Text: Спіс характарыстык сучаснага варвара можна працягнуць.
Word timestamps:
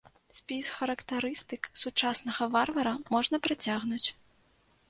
Спіс 0.37 0.69
характарыстык 0.77 1.69
сучаснага 1.81 2.49
варвара 2.57 2.97
можна 3.17 3.41
працягнуць. 3.49 4.05